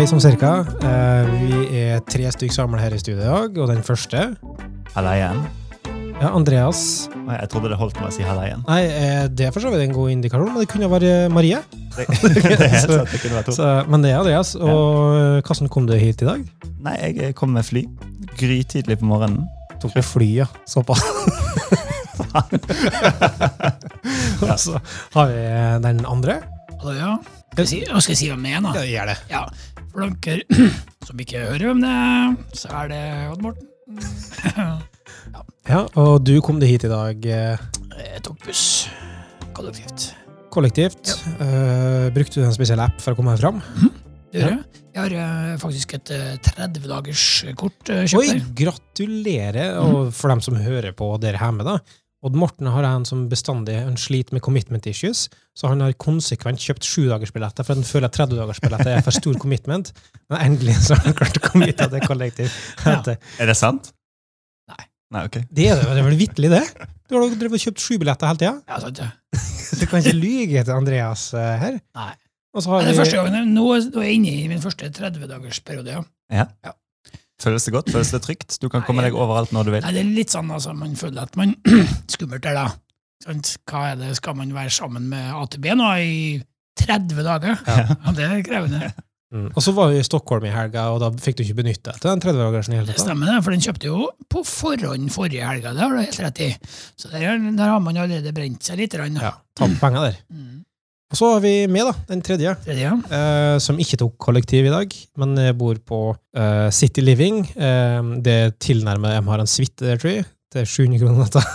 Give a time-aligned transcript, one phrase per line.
[0.00, 0.64] Hei som cirka.
[0.80, 4.32] Eh, vi er tre stykker samla her i studio i dag, og den første
[4.94, 5.42] Halla igjen.
[6.22, 7.10] ja, Andreas.
[7.26, 8.64] Nei, Jeg trodde det holdt med å si halla igjen.
[8.64, 11.60] Nei, eh, det er for så vidt en god indikasjon, men det kunne være Marie.
[11.98, 13.52] Det, det er helt sant, det kunne vært to.
[13.58, 14.54] Så, men det er Andreas.
[14.56, 15.44] Og ja.
[15.44, 16.40] hvordan kom du hit i dag?
[16.80, 17.84] Nei, jeg kom med fly.
[18.40, 19.44] Grytidlig på morgenen.
[19.84, 20.48] Tok du fly, ja.
[20.64, 21.04] Såpass.
[24.48, 24.80] og så
[25.12, 25.44] har vi
[25.84, 26.40] den andre.
[26.80, 27.20] Hallo, ja.
[27.50, 28.70] Skal jeg si, skal jeg si hvem jeg er, da?
[28.78, 29.14] Ja, gjør det.
[29.28, 29.40] Ja,
[29.94, 30.42] Dere
[31.08, 33.66] som ikke hører hvem det er, så er det Odd Morten.
[35.70, 37.60] Ja, og du kom deg hit i dag eh,
[38.00, 38.62] Jeg tok buss
[39.54, 40.06] kollektivt.
[40.50, 41.12] kollektivt.
[41.42, 43.60] Eh, brukte du en spesiell app for å komme deg fram?
[44.32, 44.62] Det gjør jeg.
[44.90, 47.24] Jeg har eh, faktisk et eh, 30 dagers
[47.60, 48.48] kort uh, kjøpt Oi, der.
[48.62, 49.76] gratulerer!
[49.84, 51.76] Og for dem som hører på dere hjemme, da.
[52.20, 55.24] Odd Morten har en som bestandig han sliter med commitment issues,
[55.56, 59.94] så han har konsekvent kjøpt sjudagersbilletter, for han føler at 30-dagersbilletter er for stor commitment.
[60.28, 62.52] Men endelig så har han klart å av det kollektiv.
[62.84, 63.16] Ja.
[63.40, 63.92] Er det sant?
[64.68, 64.84] Nei.
[65.16, 65.40] Nei, ok.
[65.48, 66.88] det er det det er vel vitterlig, det?
[67.08, 68.52] Du har drevet og kjøpt sju billetter hele tida.
[68.68, 69.08] Ja, sant ja.
[69.80, 71.80] Du kan ikke lyge til Andreas uh, her.
[71.96, 72.12] Nei.
[72.54, 74.46] Og så har Det er vi første gangen, nå er nå er jeg inne i
[74.50, 76.02] min første 30-dagersperiode.
[76.34, 76.46] Ja.
[77.40, 77.90] Føles det godt?
[77.94, 78.58] Føles det trygt?
[78.60, 79.82] Du kan komme deg overalt når du vil.
[79.86, 81.54] Nei, det er litt sånn altså, man føler at man
[82.14, 82.66] Skummelt der, da.
[83.24, 83.54] Sant?
[83.68, 86.18] Hva er det, Skal man være sammen med AtB nå i
[86.80, 87.56] 30 dager?
[87.66, 87.86] Ja.
[88.04, 88.92] Ja, det er krevende.
[89.32, 89.50] mm.
[89.56, 92.00] Og så var vi i Stockholm i helga, og da fikk du ikke benytte deg
[92.00, 95.44] til den 30-dagersen i hele Det stemmer, det, for den kjøpte jo på forhånd forrige
[95.48, 95.72] helga.
[95.76, 96.50] Det har du helt rett i.
[97.00, 98.96] Så der, der har man allerede brent seg litt.
[98.96, 100.20] Grann, Ja, tapt penger der.
[100.32, 100.59] Mm.
[101.10, 102.52] Og så har vi med, da, den tredje.
[102.64, 106.02] Tredje, eh, som ikke tok kollektiv i dag, men eh, bor på
[106.38, 107.40] eh, City Living.
[107.58, 110.28] Eh, det tilnærmer de har en suite der, tror jeg.
[110.50, 111.42] til er 700 kroner natta.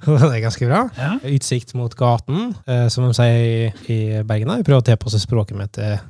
[0.00, 0.78] Det er ganske bra.
[0.96, 1.10] ja.
[1.28, 4.48] Utsikt mot gaten, eh, som de sier i, Bergen.
[4.48, 6.00] Vi Jeg prøver å tilpasse språket mitt til.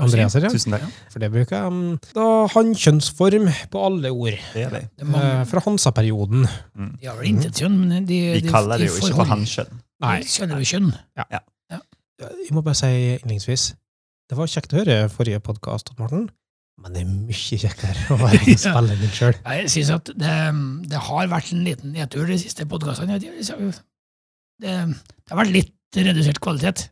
[0.00, 0.48] Andreas ja.
[0.50, 0.86] Tusen takk.
[1.12, 1.98] for det bruker jeg.
[2.16, 2.26] Da
[2.56, 4.40] han kjønnsform på alle ord.
[4.56, 4.78] Det er.
[4.88, 6.48] Det er mange, Eh, fra Hansa-perioden.
[6.74, 6.90] Mm.
[7.00, 9.78] de har vel intet kjønn, men de, Vi de, kaller det jo ikke for hanskjønn.
[10.06, 10.16] Nei.
[10.24, 10.90] De kaller det kjønn.
[12.16, 13.74] Jeg må bare si innledningsvis
[14.26, 16.24] det var kjekt å høre forrige podkast, Morten,
[16.82, 18.56] men det er mye kjekkere å være Ja.
[18.58, 19.36] spiller din sjøl.
[19.38, 20.32] Jeg synes at det,
[20.90, 23.20] det har vært en liten nedtur de siste podkastene.
[23.22, 26.88] Det, det, det har vært litt redusert kvalitet.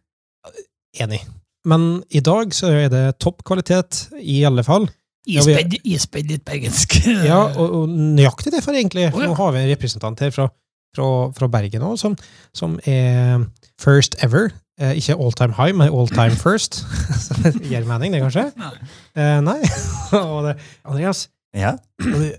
[1.02, 1.24] Enig.
[1.66, 4.86] Men i dag så er det topp kvalitet, i alle fall.
[5.26, 7.00] Ja, Ispedd, ispedd litt bergensk.
[7.30, 9.08] Ja, og, og nøyaktig egentlig.
[9.10, 9.32] For Å, ja.
[9.32, 10.50] nå har vi en representant her fra,
[10.94, 12.14] fra, fra Bergen òg, som,
[12.54, 13.48] som er
[13.80, 14.52] first ever.
[14.82, 16.80] Eh, ikke all time high, men all time first.
[17.20, 18.48] Så det gir mening, det, kanskje?
[18.58, 18.72] Nei.
[19.14, 19.60] Eh, nei.
[20.18, 21.76] og det, Andreas, Ja.
[22.02, 22.30] når du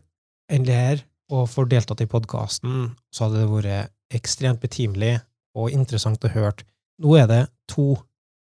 [0.51, 5.15] endelig er her og får deltatt i podkasten, så hadde det vært ekstremt betimelig
[5.55, 6.65] og interessant å høre.
[7.01, 7.41] Nå er det
[7.71, 7.95] to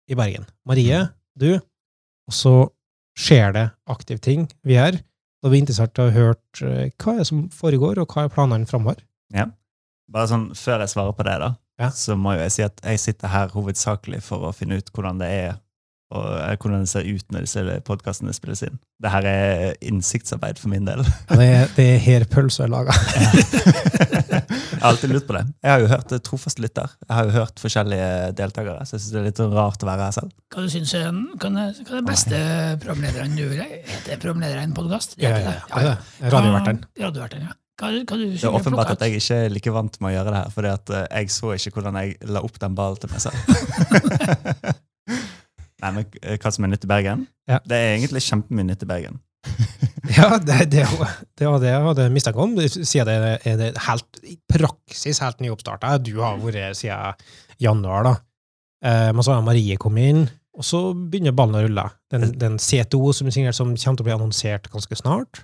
[0.10, 0.48] i Bergen.
[0.68, 1.04] Marie,
[1.38, 2.56] du, og så
[3.20, 4.48] skjer det aktive ting.
[4.64, 4.98] Vi er.
[5.42, 8.70] Det blir interessant å høre eh, hva er det som foregår, og hva er planene
[8.70, 9.04] framover.
[10.12, 11.90] Bare sånn, Før jeg svarer på det, da, Ja.
[11.96, 15.18] så må jo jeg si at jeg sitter her hovedsakelig for å finne ut hvordan
[15.22, 15.54] det er,
[16.12, 18.76] og eh, hvordan det ser ut når disse podkastene spilles inn.
[19.02, 21.02] Det her er innsiktsarbeid for min del.
[21.32, 22.94] Ja, det, er, det er her pølsa er laga.
[22.94, 24.44] jeg
[24.82, 25.44] har alltid lurt på det.
[25.64, 26.92] Jeg har jo hørt eh, trofast lytter.
[27.08, 30.08] Jeg har jo hørt forskjellige deltakere, så jeg syns det er litt rart å være
[30.10, 30.36] her selv.
[30.54, 32.44] Hva du syns er den- er er det beste
[32.84, 33.68] programlederen du vil ha?
[33.96, 35.16] Heter programleder i en podkast?
[35.22, 36.32] Ja, ja, ja, det er det.
[36.36, 36.84] Radioverteren.
[37.08, 37.58] Radioverteren, ja.
[37.82, 40.34] Hva, hva du Det er åpenbart at jeg ikke er like vant med å gjøre
[40.34, 43.24] det her, fordi eh, jeg så ikke hvordan jeg la opp den ballen til meg
[43.24, 43.38] selv.
[45.82, 47.24] Nei, men eh, hva som er nytt i Bergen?
[47.50, 47.58] Ja.
[47.66, 49.18] Det er egentlig kjempemye nytt i Bergen.
[50.12, 50.82] Ja, det, det,
[51.38, 52.56] det var det jeg hadde mistanke om.
[52.58, 55.92] Siden det er det helt, i praksis helt nyoppstarta.
[56.02, 57.14] Du har vært siden
[57.62, 58.14] januar, da.
[58.82, 60.24] Eh, men så har Marie kommet inn,
[60.58, 61.86] og så begynner ballen å rulle.
[62.12, 65.44] Den, den CTO som, er signert, som kommer til å bli annonsert ganske snart.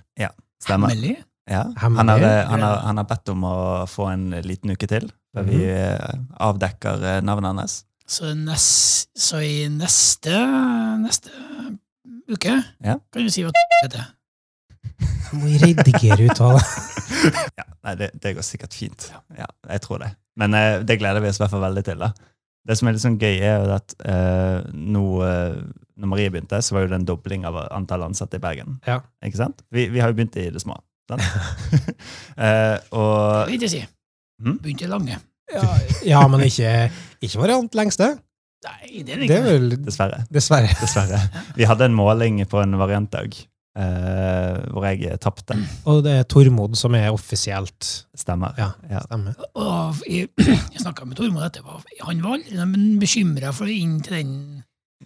[0.58, 0.90] Stemmer.
[0.90, 1.14] Hemmelig?
[1.48, 1.62] Ja.
[1.80, 3.54] Han, har, han, har, han har bedt om å
[3.88, 5.06] få en liten uke til,
[5.36, 7.76] der vi eh, avdekker eh, navnet hans.
[8.08, 10.36] Så, nest, så i neste,
[11.02, 11.32] neste
[12.28, 12.54] uke
[12.84, 12.98] Ja.
[13.12, 14.06] kan du si hva det heter.
[14.98, 16.64] Jeg må redigere ut av det.
[17.58, 19.08] Ja, nei, det, det går sikkert fint.
[19.36, 20.12] Ja, jeg tror det.
[20.38, 21.98] Men eh, det gleder vi oss i hvert fall veldig til.
[22.04, 22.12] da.
[22.68, 25.04] Det som er litt sånn gøy, er jo at eh, nå
[25.98, 28.76] når Marie begynte, så var jo det en dobling av antall ansatte i Bergen.
[28.86, 29.00] Ja.
[29.24, 29.64] Ikke sant?
[29.74, 30.76] Vi, vi har jo begynt i det små.
[31.08, 31.24] Sant?
[32.44, 33.82] eh, og Det vil jeg si.
[34.42, 34.58] Hmm?
[34.62, 35.18] Begynte lange.
[35.48, 35.62] Ja,
[36.04, 36.72] ja men ikke,
[37.24, 38.10] ikke variant lengste.
[38.66, 39.38] Nei, det er det Det ikke.
[39.38, 40.24] er vel dessverre.
[40.34, 40.72] Dessverre.
[40.80, 41.20] Dessverre.
[41.56, 43.36] Vi hadde en måling på en variantdag
[43.78, 45.56] eh, hvor jeg tapte.
[45.88, 47.88] Og det er Tormod som er offisielt.
[48.18, 48.54] Stemmer.
[48.58, 49.00] Ja, Ja.
[49.06, 49.38] stemmer.
[49.54, 51.78] Og jeg, jeg snakka med Tormod etterpå.
[52.04, 54.34] Han var aldri bekymra for å inn til den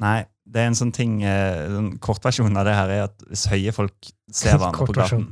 [0.00, 3.44] Nei, Det er en sånn ting, eh, en Kortversjonen av det her er at hvis
[3.52, 5.26] høye folk ser hverandre på gaten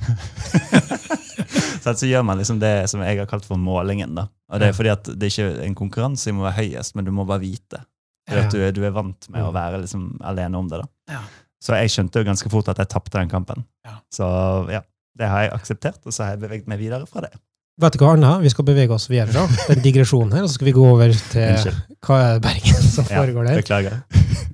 [1.82, 4.14] så, så gjør man liksom det som jeg har kalt for målingen.
[4.18, 4.26] da.
[4.52, 7.06] Og Det er fordi at det er ikke en konkurranse i å være høyest, men
[7.08, 7.82] du må bare vite.
[8.28, 10.82] Fordi at du, er- du er vant med å være liksom alene om det.
[10.82, 11.14] da.
[11.16, 11.22] Ja.
[11.60, 13.64] Så jeg skjønte jo ganske fort at jeg tapte den kampen.
[13.84, 13.98] Ja.
[14.12, 14.26] Så
[14.72, 14.80] ja,
[15.18, 17.32] det har jeg akseptert, og så har jeg beveget meg videre fra det.
[17.80, 18.34] Vet du hva, Anna?
[18.42, 21.12] Vi skal bevege oss videre fra den digresjonen her, og så skal vi gå over
[21.32, 21.78] til Unnskyld.
[22.04, 23.60] hva er Bergen som foregår der.
[23.62, 24.00] Beklager.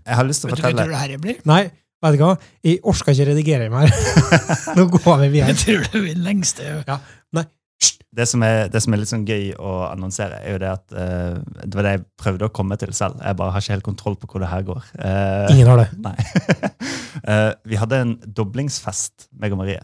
[0.07, 1.41] Jeg har lyst til å Vet du hva fortelle det her blir?
[1.51, 1.63] Nei,
[2.05, 2.35] vet du hva?
[2.67, 3.93] Jeg orker ikke redigere mer.
[4.77, 5.55] Nå går vi videre.
[5.55, 6.67] Jeg tror det blir lengste
[8.17, 10.95] det som, er, det som er litt sånn gøy å annonsere, er jo det at
[10.97, 13.21] uh, Det var det jeg prøvde å komme til selv.
[13.21, 14.87] Jeg bare har ikke helt kontroll på hvor det her går.
[14.97, 15.89] Uh, Ingen har det.
[16.07, 16.15] Nei.
[17.27, 19.83] uh, vi hadde en doblingsfest, meg og Marie.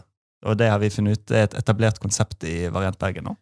[0.49, 3.35] Og det har vi funnet ut er et etablert konsept i Variant Bergen nå.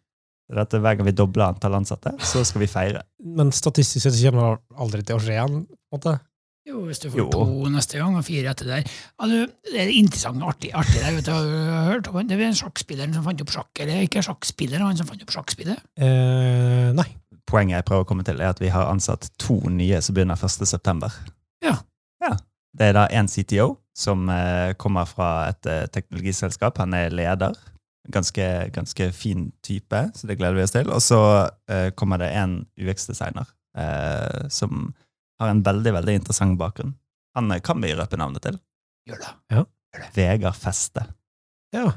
[0.50, 3.06] Det er at Hver gang vi dobler antall ansatte, så skal vi feire.
[3.24, 5.62] Men statistisk sett kommer det aldri til å skje igjen.
[5.94, 6.18] måte.
[6.68, 7.28] Jo, hvis du får Jo.
[7.32, 8.84] to neste gang og fire etter der.
[8.86, 11.16] Ja, du, det er interessant og artig, artig der.
[11.16, 12.38] Vet du, har hørt det?
[12.38, 13.82] er sjakkspilleren som fant opp sjakk.
[13.82, 15.82] Eller ikke sjakkspiller, han som fant opp sjakkspillet.
[15.98, 17.08] Eh, nei.
[17.50, 20.38] Poenget jeg prøver å komme til, er at vi har ansatt to nye som begynner
[20.38, 20.62] 1.
[20.70, 21.10] september.
[21.66, 21.80] Ja.
[22.22, 22.36] ja.
[22.78, 26.78] Det er da en CTO som eh, kommer fra et eh, teknologiselskap.
[26.78, 27.58] Han er leder.
[28.12, 30.88] Ganske, ganske fin type, så det gleder vi oss til.
[30.94, 31.20] Og så
[31.70, 34.92] eh, kommer det en UX-designer eh, som
[35.42, 36.94] har en veldig veldig interessant bakgrunn.
[37.38, 38.58] Han eh, kan vi røpe navnet til.
[39.10, 39.64] Gjør det.
[40.16, 41.04] Vegard Feste.
[41.74, 41.88] Ja.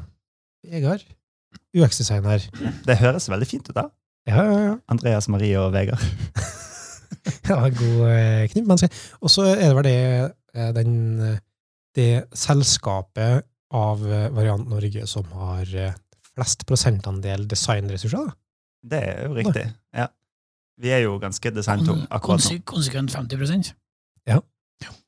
[0.66, 1.04] Vegard.
[1.76, 2.44] UX-designer.
[2.88, 3.86] Det høres veldig fint ut, da.
[4.28, 4.76] Ja, ja, ja.
[4.92, 6.02] Andreas, Marie og Vegard.
[7.50, 8.66] ja god kniv.
[8.68, 8.90] Men se-
[9.22, 9.98] Og så er det vel det,
[10.56, 11.38] eh, den, eh,
[11.96, 13.46] det selskapet
[13.76, 15.94] av eh, Variant Norge som har eh,
[16.34, 18.26] flest prosentandel designressurser.
[18.26, 18.36] da.
[18.86, 19.66] Det er jo riktig.
[19.96, 20.10] Ja.
[20.82, 22.60] Vi er jo ganske designtung akkurat nå.
[22.68, 23.74] Konsekvent 50%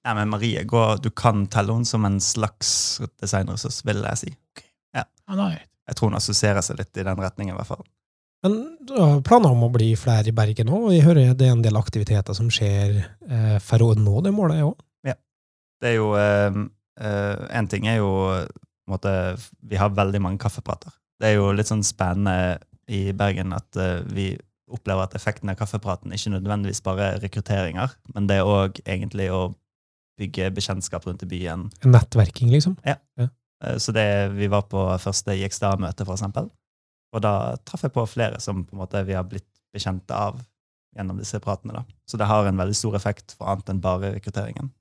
[0.07, 4.29] Ja, men Marie, gå, du kan telle henne som en slags designressurs, vil jeg si.
[4.95, 5.03] Ja,
[5.87, 7.83] Jeg tror hun assosierer seg litt i den retningen, i hvert fall.
[8.45, 8.55] Men
[8.87, 11.65] du har planer om å bli flere i Bergen òg, jeg hører det er en
[11.65, 14.77] del aktiviteter som skjer eh, for å nå det målet òg.
[15.77, 18.09] Det er jo Én ting er jo
[18.89, 19.11] måte,
[19.61, 20.89] Vi har veldig mange kaffeprater.
[21.19, 24.31] Det er jo litt sånn spennende i Bergen at eh, vi
[24.71, 29.29] opplever at effekten av kaffepraten ikke nødvendigvis bare er rekrutteringer, men det er òg egentlig
[29.31, 29.53] å
[30.19, 31.67] bygge bekjentskap rundt i byen.
[31.85, 32.75] Nettverking, liksom.
[32.87, 32.97] Ja.
[33.77, 34.05] Så det,
[34.37, 36.49] vi var på første IXDA-møte, for eksempel.
[37.15, 40.41] Og da traff jeg på flere som på en måte vi har blitt bekjente av
[40.97, 41.77] gjennom disse pratene.
[41.77, 41.83] da.
[42.09, 44.71] Så det har en veldig stor effekt for annet enn bare rekrutteringen.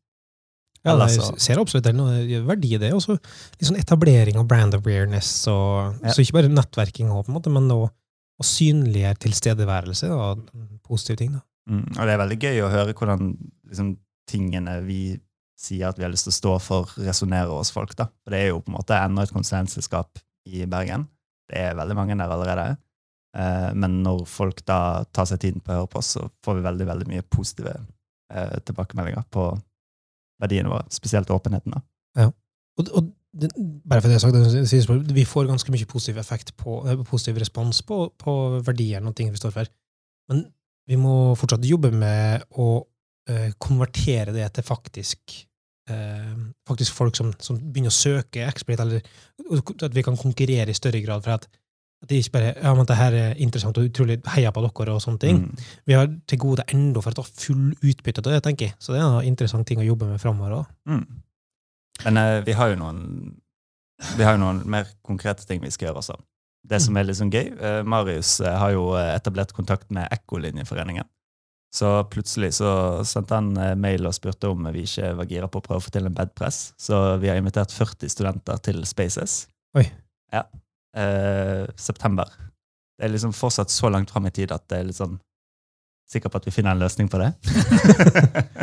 [0.87, 2.93] Ja, jeg ser absolutt den, og det er verdi i det.
[2.95, 5.31] Også litt sånn etablering av brand awareness.
[5.51, 6.13] Og, Ja.
[6.15, 7.89] Så ikke bare nettverking, på en måte, men å,
[8.37, 10.11] å synligere tilstedeværelse.
[10.13, 10.49] og
[10.87, 11.33] positive ting.
[11.33, 11.41] da.
[11.71, 13.33] Mm, og det er veldig gøy å høre hvordan
[13.67, 13.97] liksom,
[14.31, 15.19] tingene vi
[15.59, 17.97] sier at vi har lyst til å stå for, resonnerer hos folk.
[17.97, 18.09] da.
[18.25, 21.09] For det er jo på en måte enda et konsulentselskap i Bergen.
[21.49, 22.77] Det er veldig mange der allerede.
[23.37, 26.59] Eh, men når folk da tar seg tiden på å høre på oss, så får
[26.59, 27.75] vi veldig veldig mye positive
[28.33, 29.49] eh, tilbakemeldinger på
[30.43, 30.87] verdiene våre.
[30.93, 31.77] Spesielt åpenheten.
[31.77, 31.85] da.
[32.77, 36.55] Og, og det, bare for det sagt, det sies vi får ganske mye positiv effekt
[36.61, 39.73] på, eh, positiv respons på, på verdiene og ting vi står for.
[40.31, 40.47] Men
[40.87, 42.71] vi må fortsatt jobbe med å
[43.29, 45.37] eh, konvertere det til faktisk
[45.91, 46.35] eh,
[46.69, 49.05] faktisk folk som, som begynner å søke Exploit, eller
[49.77, 51.25] at vi kan konkurrere i større grad.
[51.25, 51.49] for at
[52.03, 54.95] at det ikke bare ja, men det her er interessant og utrolig heia på dere
[54.95, 55.39] og sånne ting.
[55.43, 55.69] Mm.
[55.89, 58.77] Vi har til gode ennå for å ta full utbytte av det, tenker jeg.
[58.79, 60.67] Så det er en interessant ting å jobbe med framover òg.
[60.93, 61.07] Mm.
[62.05, 63.03] Men eh, vi har jo noen
[64.17, 66.17] vi har jo noen mer konkrete ting vi skal gjøre også.
[66.67, 70.11] Det som er litt sånn gøy, eh, Marius eh, har jo eh, etablert kontakt med
[70.13, 71.07] Ekkolinjeforeningen.
[71.77, 75.61] Så plutselig så sendte han eh, mail og spurte om vi ikke var gira på
[75.61, 76.73] å prøve å få til en bedpress.
[76.81, 79.45] Så vi har invitert 40 studenter til Spaces.
[79.79, 79.87] Oi.
[80.35, 80.47] Ja.
[80.97, 82.31] Eh, september.
[82.97, 85.19] Det er liksom fortsatt så langt fram i tid at det er litt sånn
[86.07, 87.33] Sikker på at vi finner en løsning på det.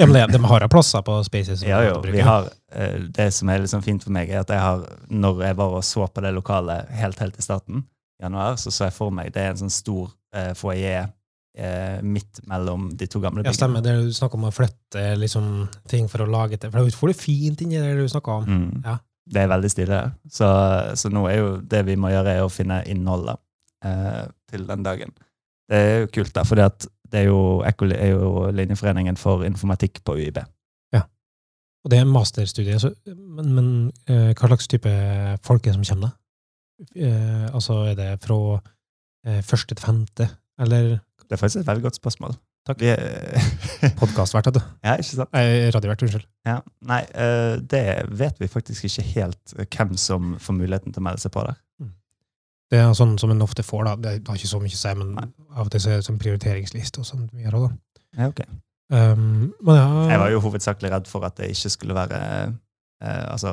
[0.00, 1.62] Ja, men det, de har plasser på Spaces.
[1.62, 4.60] Ja, jo, vi har, eh, det som er liksom fint for meg, er at jeg
[4.62, 7.82] har, når jeg var og så på det lokalet helt helt i starten,
[8.22, 12.40] januar, så så jeg for meg det er en sånn stor eh, foajé eh, midt
[12.48, 13.84] mellom de to gamle Ja, stemmer.
[13.84, 16.72] Det du snakker om å flytte liksom, ting for å lage det.
[16.72, 18.48] For du får det fint inni det du snakker om.
[18.48, 18.82] Mm.
[18.86, 18.98] Ja.
[19.30, 20.00] Det er veldig stilig.
[20.32, 20.48] Så,
[20.98, 23.38] så nå er jo det vi må gjøre, er å finne innholdet
[23.84, 25.12] eh, til den dagen.
[25.70, 30.00] Det er jo kult, da, for det er jo, Ekko er jo linjeforeningen for informatikk
[30.06, 30.40] på UiB.
[30.94, 31.04] Ja.
[31.84, 33.70] Og det er en masterstudie, så, men, men
[34.10, 34.90] uh, hva slags type
[35.46, 36.16] folk er det som kommer da?
[36.96, 40.28] Uh, altså, er det fra uh, første til femte,
[40.60, 42.34] eller Det er faktisk et veldig godt spørsmål.
[42.66, 42.82] Takk.
[42.82, 44.62] Er- Podkastvert, vet du.
[44.84, 45.30] ja, ikke sant?
[45.38, 46.26] Eh, Radiovert, unnskyld.
[46.46, 46.58] Ja.
[46.84, 47.00] Nei,
[47.70, 47.84] det
[48.18, 51.56] vet vi faktisk ikke helt hvem som får muligheten til å melde seg på der.
[52.70, 53.94] Det er sånn som en ofte får, da.
[53.98, 55.28] Det har ikke så mye å si, men Nei.
[55.56, 58.04] av og til så er det sånn prioriteringsliste og sånn vi gjør også, da.
[58.20, 58.46] Ja, okay.
[58.90, 62.16] Um, ja, Jeg var jo hovedsakelig redd for at det ikke skulle være
[62.50, 63.52] eh, Altså,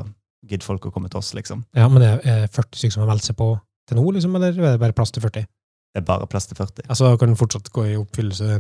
[0.50, 1.62] gidd folk å komme til oss, liksom.
[1.78, 3.52] ja, men det er 40 stykker som har meldt seg på
[3.88, 5.46] til nå, liksom, eller er det bare plass til 40?
[5.94, 6.90] Det er bare plass til 40.
[6.90, 8.58] Altså, kan den fortsatt gå i oppfyllelse,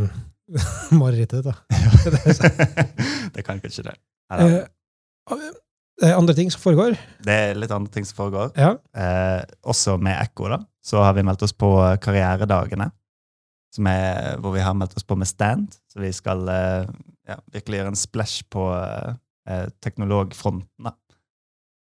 [1.01, 1.57] marerittet, da.
[3.35, 3.97] det kan kanskje det.
[4.31, 4.67] Neida.
[6.01, 6.97] Eh, er andre ting som foregår?
[7.25, 8.53] Det er litt andre ting som foregår.
[8.57, 8.75] Ja.
[8.93, 11.71] Eh, også med Ekko, da, så har vi meldt oss på
[12.03, 12.91] Karrieredagene.
[13.73, 15.73] Som er, hvor vi har meldt oss på med stand.
[15.91, 16.87] Så vi skal eh,
[17.29, 20.95] ja, virkelig gjøre en splash på eh, teknologfronten, da.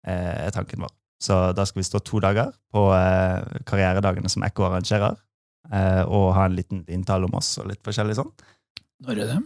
[0.06, 0.94] Eh, er tanken vår.
[1.24, 5.18] Så da skal vi stå to dager på eh, Karrieredagene som Ekko arrangerer.
[5.72, 8.32] Eh, og ha en liten inntale om oss og litt forskjellig sånn.
[9.04, 9.38] Når er det?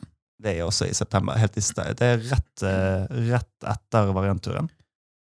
[0.42, 1.38] Det er også i september.
[1.38, 1.94] Helt i sted.
[1.98, 4.68] Det er rett, eh, rett etter variantturen.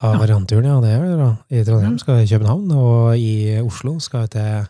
[0.01, 0.77] Ja, variantturen, ja.
[0.81, 1.31] Det er det, da.
[1.51, 4.67] I Trondheim skal vi til København, og i Oslo skal vi til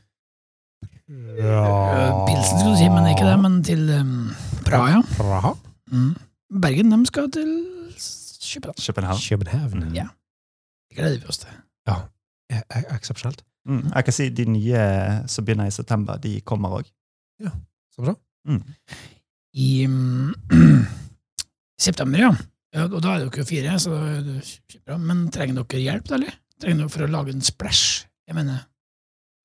[1.38, 2.26] ja.
[2.28, 3.38] Pilsen skulle du si, men ikke det.
[3.44, 4.32] Men til um,
[4.66, 5.02] Praha, ja.
[5.18, 5.54] Praha?
[5.92, 6.16] Mm.
[6.62, 7.54] Bergen, de skal til
[8.52, 8.76] København.
[8.88, 9.20] København.
[9.30, 9.84] København.
[9.88, 9.94] Mm.
[9.96, 10.08] Ja.
[10.90, 11.50] Det gleder vi oss til.
[11.88, 11.96] Ja.
[12.52, 13.44] eh, Eksepsjonelt.
[13.66, 13.92] Mm.
[13.96, 14.78] Jeg kan si de nye
[15.28, 16.90] som begynner i september, de kommer òg.
[17.96, 18.14] Så bra.
[18.46, 18.64] Mm.
[19.54, 19.88] I
[21.82, 22.32] september, ja.
[22.76, 22.86] ja.
[22.88, 24.98] Og da er dere jo fire, så er kjempebra.
[25.02, 26.36] Men trenger dere hjelp, eller?
[26.62, 28.06] Trenger dere for å lage en splash?
[28.30, 28.68] Jeg mener,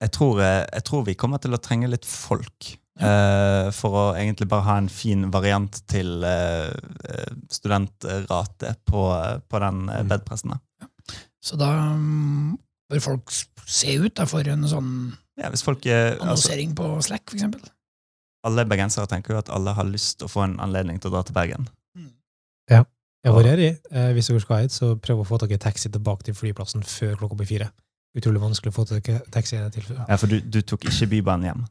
[0.03, 2.75] Jeg tror, eh, jeg tror vi kommer til å trenge litt folk.
[3.01, 6.71] eh, for å egentlig bare ha en fin variant til eh,
[7.09, 9.03] eh, studentrate på,
[9.49, 10.09] på den Mm.
[10.09, 10.55] bedpressen.
[10.81, 10.87] Ja.
[11.45, 12.59] så da um,
[12.91, 13.31] bør folk
[13.67, 17.61] se ut da, for en sånn Ja, folk, annonsering altså, annonsering på Slack, for eksempel.
[18.47, 21.17] Alle bergensere tenker jo at alle har lyst til å få en anledning til å
[21.17, 21.69] dra til Bergen.
[22.71, 22.85] Ja,
[23.25, 25.91] jeg var redd Eh, hvis dere skal hit, så prøv å få tak i taxi
[25.91, 27.71] tilbake til flyplassen før klokka blir fire.
[28.17, 29.89] Utrolig vanskelig å få tak i taxi til.
[30.09, 31.65] Ja, For du, du tok ikke Bybanen hjem.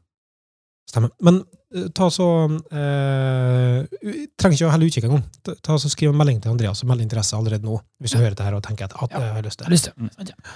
[0.86, 1.10] Stemmer.
[1.26, 1.40] Men
[1.74, 2.26] eh, ta så
[2.70, 3.80] eh,
[4.38, 5.24] Trenger ikke å helle utkikk engang.
[5.42, 8.18] Ta, ta så Skriv en melding til Andreas og meld interesse allerede nå, hvis du
[8.20, 8.22] Ja.
[8.24, 9.24] hører det her og tenker at, at Ja.
[9.24, 9.72] jeg har lyst til det.
[9.74, 9.94] lyst til.
[9.98, 10.10] Mm.
[10.28, 10.54] Ja.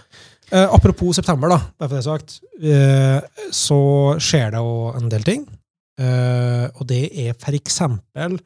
[0.53, 3.81] Eh, apropos september, da, bare for det sagt, eh, så
[4.23, 5.49] skjer det jo en del ting.
[6.00, 8.38] Eh, og det er for eksempel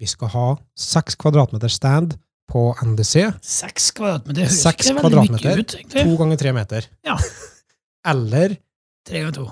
[0.00, 0.44] Vi skal ha
[0.78, 2.14] seks kvadratmeter stand
[2.50, 3.26] på NDC.
[3.44, 6.02] Seks kvadratmeter høres Seks ikke veldig mye ut, egentlig.
[6.08, 6.88] To ganger tre meter.
[7.06, 7.14] Ja.
[8.12, 8.56] Eller
[9.06, 9.44] Tre ganger to.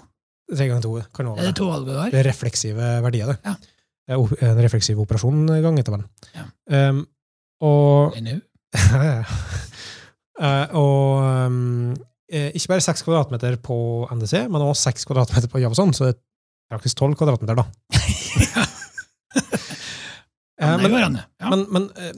[0.54, 0.90] tre ganger to.
[1.14, 2.10] Kan det Er det to valg du har?
[2.10, 3.38] Det er refleksive verdier, det.
[3.46, 3.54] Ja.
[3.60, 6.08] Det er o- En refleksiv operasjon ganger tabellen.
[6.34, 6.44] Ja.
[6.90, 7.04] Um,
[7.60, 8.14] og.
[10.40, 11.18] Eh, og
[11.50, 11.90] um,
[12.32, 13.74] eh, ikke bare seks kvadratmeter på
[14.14, 16.20] NDC, men også seks kvadratmeter på Javason, så det er
[16.70, 17.66] praktisk tolv kvadratmeter, da.
[20.60, 21.00] Eh, Ja, men går.
[21.40, 21.48] Ja.
[21.48, 22.10] men, men eh,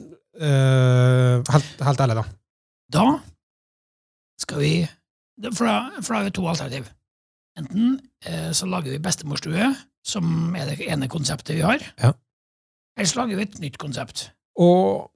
[0.43, 2.23] eh, helt, helt ærlig, da.
[2.91, 3.05] Da
[4.43, 4.71] skal vi
[5.55, 6.89] For da, for da har vi to alternativ.
[7.57, 7.95] Enten
[8.27, 9.69] uh, så lager vi bestemorstue,
[10.05, 11.81] som er det ene konseptet vi har.
[12.01, 12.11] Ja.
[12.97, 14.27] Eller så lager vi et nytt konsept.
[14.59, 15.09] Og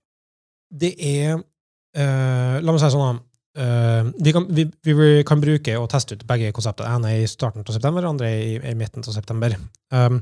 [0.72, 3.22] det er uh, La meg si sånn,
[3.58, 6.86] Eh, vi, kan, vi, vi kan bruke og teste ut begge konsepter.
[6.86, 9.56] ene i starten av september, andre i, i midten av september.
[9.94, 10.20] Um,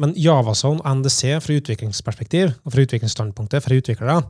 [0.00, 4.22] men Javazone og NDC fra utviklingsperspektiv, og fra utviklingsstandpunktet fra utviklere,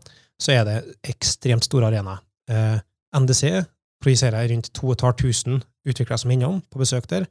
[0.43, 0.79] så er det
[1.13, 2.25] ekstremt store arenaer.
[2.51, 2.83] Uh,
[3.15, 3.63] NDC
[4.03, 7.29] projiserer rundt 2500 utviklere som er innom på besøk der,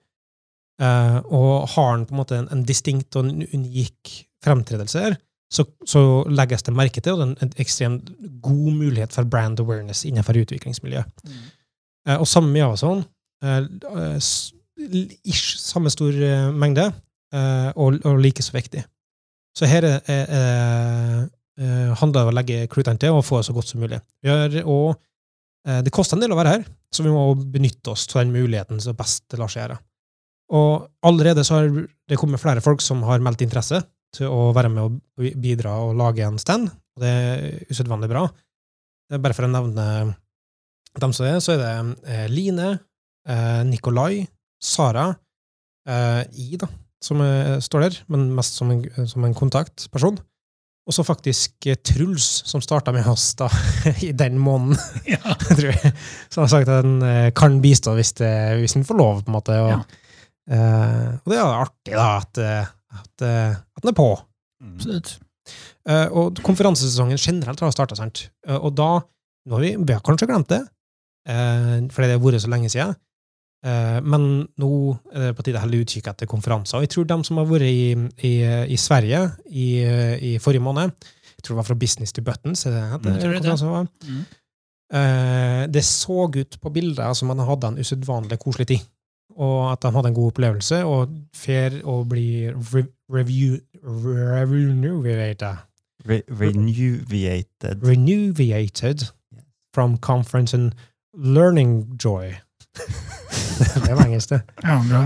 [0.79, 4.15] uh, og har en, på en måte en, en distinkt og en unik
[4.45, 5.19] fremtredelse her,
[5.51, 8.11] så, så legges det merke til, og det er en, en ekstremt
[8.43, 11.25] god mulighet for brand awareness innenfor utviklingsmiljøet.
[12.07, 13.03] Eh, og samme med Javason.
[13.43, 13.57] Eh,
[13.91, 14.31] eh,
[15.27, 16.87] ish samme stor eh, mengde,
[17.35, 18.85] eh, og, og like så viktig.
[19.57, 21.21] Så her er, er, er,
[21.59, 23.99] eh, handler det om å legge klutene til og få det så godt som mulig.
[24.23, 25.01] Vi har, og,
[25.67, 28.35] eh, det koster en del å være her, så vi må benytte oss av den
[28.35, 29.81] muligheten som best det lar seg gjøre.
[30.55, 33.83] Og allerede så har det kommet flere folk som har meldt interesse
[34.15, 38.25] til å være med og bidra og lage en stand, og det er usedvanlig bra.
[39.11, 39.85] Er Bare for å nevne
[40.99, 41.71] dem som er, så er det
[42.11, 42.73] eh, Line,
[43.27, 44.25] eh, Nikolai,
[44.61, 45.09] Sara,
[45.87, 46.67] eh, I, da,
[47.03, 50.19] som eh, står der, men mest som en, som en kontaktperson.
[50.89, 53.47] Og så faktisk eh, Truls, som starta med oss da,
[54.07, 54.75] i den måneden,
[55.13, 55.21] Ja.
[55.47, 55.93] tror jeg.
[56.33, 59.31] Som har sagt at han eh, kan bistå hvis, det, hvis han får lov, på
[59.31, 59.57] en måte.
[59.63, 59.81] Og, Ja.
[60.51, 64.09] eh, og det er artig, da, at, eh, at, eh, at den er på.
[64.63, 65.15] Absolutt.
[65.89, 68.27] Eh, og konferansesesongen generelt har starta, sant.
[68.47, 68.99] Eh, og da
[69.47, 70.61] nå har vi, vi har kanskje glemt det,
[71.27, 72.95] eh, fordi det har vært så lenge siden,
[73.61, 74.23] Eh, men
[74.57, 74.69] nå
[75.13, 76.79] er det på tide å holde utkikk etter konferanser.
[76.79, 77.91] Og jeg tror de som har vært i,
[78.25, 78.31] i,
[78.73, 79.19] i Sverige
[79.53, 79.65] i,
[80.17, 80.95] i forrige måned,
[81.35, 82.95] jeg tror det var fra Business to Buttons, er det Mm.
[82.95, 84.09] heter Jeg tror det det.
[84.09, 84.23] Mm.
[84.97, 88.81] Eh, det så ut på bildet som man hadde en usedvanlig koselig tid.
[89.35, 95.41] Og at de hadde en god opplevelse, og fair å bli re review, reviewed,
[96.07, 97.83] Re renuviated.
[97.85, 99.11] renuviated
[99.73, 100.73] from conference and
[101.13, 102.33] learning joy.
[103.85, 104.41] det var engelsk, det.
[104.63, 105.01] Ja, bra.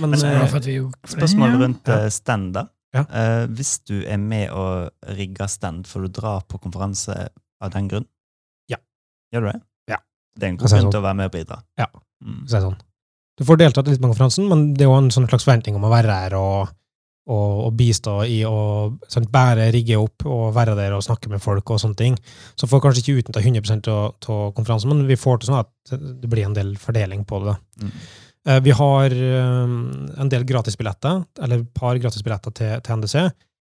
[0.00, 2.04] Men, Men, eh, bra for at vi gjorde Spørsmål rundt Ja.
[2.04, 2.66] eh, stand, da.
[2.94, 3.02] Ja.
[3.44, 7.28] Uh, hvis du er med og rigger stand, får du dra på konferanse
[7.60, 8.06] av den grunn?
[8.70, 8.76] Ja.
[9.34, 9.60] Gjør du det?
[9.92, 9.96] Ja.
[10.36, 11.58] Det er en god grunn til å være med og bidra.
[11.78, 11.86] Ja.
[12.24, 12.46] Mm.
[12.48, 12.78] Så er det sånn.
[13.38, 15.86] Du får deltatt litt på konferansen, men det er jo en sånn slags forventning om
[15.86, 16.72] å være her og,
[17.30, 18.58] og, og bistå i å
[19.10, 22.16] sånn, bære, rigge opp og være der og snakke med folk og sånne ting.
[22.58, 26.30] Så får kanskje ikke utnytta 100 av konferansen, men vi får til sånn at det
[26.30, 27.54] blir en del fordeling på det.
[27.82, 27.92] Mm.
[28.48, 29.76] Eh, Vi har eh,
[30.24, 33.28] en del gratisbilletter, eller et par gratisbilletter til, til NDC.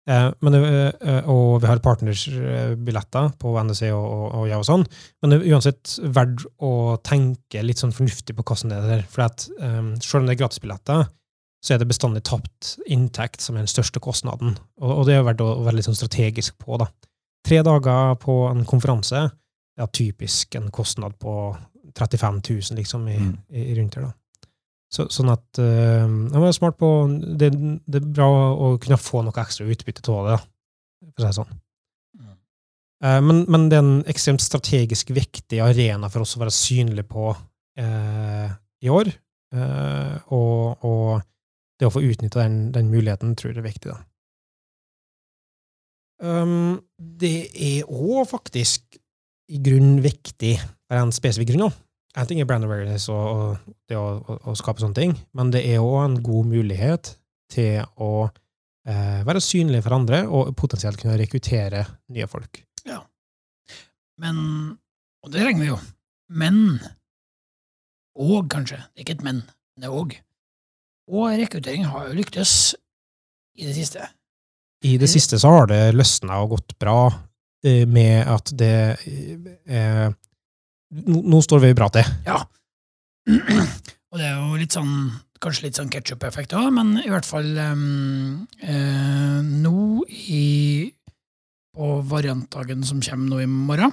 [0.09, 4.87] Eh, Men, eh, og vi har partnersbilletter på NDC og, og, og jeg og sånn.
[5.23, 6.73] Men det er uansett verdt å
[7.05, 9.05] tenke litt sånn fornuftig på hvordan det er der.
[9.13, 11.07] For at um, selv om det er gratisbilletter,
[11.65, 14.57] så er det bestandig tapt inntekt som er den største kostnaden.
[14.81, 16.79] Og, og det er verdt å være litt sånn strategisk på.
[16.81, 16.87] da.
[17.47, 21.35] Tre dager på en konferanse er typisk en kostnad på
[21.99, 23.35] 35 000 liksom, i, Mm.
[23.51, 24.09] i, rundt her.
[24.09, 24.13] da.
[24.89, 26.89] Så, sånn at øh, jeg var smart på
[27.21, 27.51] det,
[27.85, 30.39] det er bra å kunne få noe ekstra utbytte av det,
[31.05, 31.59] for å si det sånn.
[32.17, 32.35] Mm.
[33.05, 37.05] Eh, men, men det er en ekstremt strategisk viktig arena for oss å være synlig
[37.11, 37.31] på
[37.81, 38.49] eh,
[38.81, 39.13] i år.
[39.55, 41.21] Eh, og, og
[41.79, 43.93] det å få utnytta den, den muligheten tror jeg er viktig.
[43.93, 44.01] Da.
[46.19, 48.99] Um, det er òg faktisk
[49.49, 50.57] i grunn viktig,
[50.89, 51.77] for en spesifikk grunn òg.
[52.19, 55.63] En ting er brand awareness og, det å, å, å skape sånne ting, men det
[55.71, 57.13] er òg en god mulighet
[57.53, 62.65] til å eh, være synlig for andre og potensielt kunne rekruttere nye folk.
[64.19, 64.39] Men
[65.23, 65.79] Og det trenger vi jo.
[66.29, 66.79] Men
[68.19, 68.81] Og, kanskje.
[68.91, 69.45] Det er ikke et men,
[69.79, 70.17] det er òg.
[71.09, 72.75] Og rekruttering har jo lyktes
[73.59, 74.03] i det siste.
[74.83, 76.99] I det siste så har det løsna og gått bra
[77.65, 78.75] eh, med at det
[79.71, 80.11] eh,
[80.91, 82.07] nå, nå står vi bra til.
[82.27, 82.43] Ja.
[84.09, 84.93] Og det er jo litt sånn
[85.39, 90.89] Kanskje litt sånn ketsjup-effekt òg, men i hvert fall um, eh, nå i
[91.79, 93.93] på variantdagen som kommer nå i morgen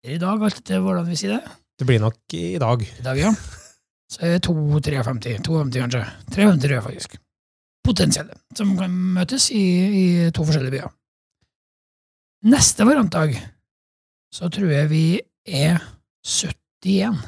[0.00, 1.52] Eller i dag, alt etter hvordan vi sier det.
[1.76, 2.86] Det blir nok i dag.
[2.86, 3.34] I dag, ja.
[4.08, 6.02] Så er det 253, 250 kanskje.
[6.32, 7.16] 300 tror faktisk.
[7.84, 9.64] Potensielle, som kan møtes i,
[10.00, 10.92] i to forskjellige byer.
[12.48, 13.36] Neste variantdag
[14.32, 15.04] så tror jeg vi
[15.44, 15.80] er
[16.24, 17.18] 71.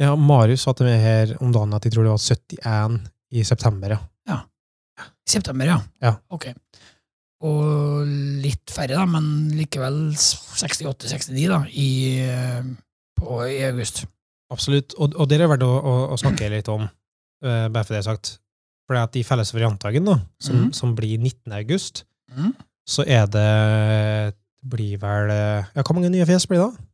[0.00, 3.00] Ja, Marius sa til meg her om dagen at de tror det var 71
[3.30, 3.98] i september.
[4.28, 4.38] ja.
[5.00, 5.76] I september, ja.
[6.02, 6.14] Ja.
[6.32, 6.50] Ok.
[7.46, 8.08] Og
[8.42, 11.90] litt færre, da, men likevel 68-69 da, i,
[12.26, 12.64] eh,
[13.16, 14.02] på, i august.
[14.52, 14.96] Absolutt.
[14.98, 18.02] Og, og det er verdt å, å, å snakke litt om, uh, bare for det
[18.02, 18.34] er sagt.
[18.84, 20.72] For det at de felles variantdagen, da, som, mm.
[20.76, 21.54] som blir 19.
[21.60, 22.02] august,
[22.34, 22.52] mm.
[22.88, 23.48] så er det
[24.60, 26.66] blir vel eh, Ja, hvor mange nye fjes blir det?
[26.66, 26.89] da?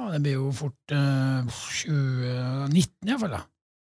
[0.00, 1.50] Ja, det blir jo fort eh,
[1.84, 3.42] 2019 iallfall, da.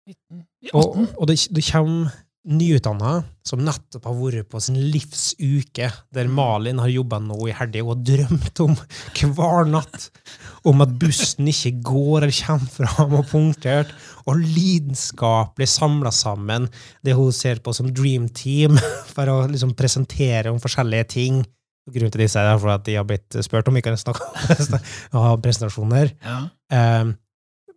[0.06, 0.44] 19,
[0.76, 1.08] Og, 18.
[1.16, 3.12] og det, det kommer nyutdanna
[3.48, 7.84] som nettopp har vært på sin livs uke, der Malin har jobba nå i helga
[7.88, 8.76] og drømt om
[9.38, 10.10] hver natt
[10.68, 13.96] om at bussen ikke går eller kommer fram og punktert,
[14.28, 16.68] og lidenskapelig samla sammen
[17.04, 18.76] det hun ser på som Dream Team,
[19.16, 21.44] for å liksom presentere om forskjellige ting.
[21.92, 24.24] Grunnen til disse er for at de har blitt spurt om vi kan snakke
[25.14, 26.14] om ha presentasjoner.
[26.24, 26.38] Ja.
[27.02, 27.16] Um,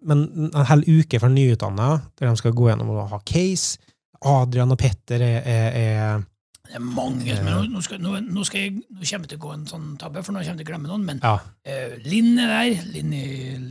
[0.06, 1.88] men en hel uke for nyutdanna,
[2.20, 3.80] der de skal gå gjennom og ha case.
[4.26, 6.22] Adrian og Petter er, er, er
[6.68, 9.32] Det er mange som er, nå, nå, skal, nå, nå, skal jeg, nå kommer jeg
[9.32, 11.04] til å gå en sånn tabbe, for nå kommer jeg til å glemme noen.
[11.10, 11.34] Men Ja.
[11.42, 12.86] uh, Linn er der.
[12.94, 13.10] Linn,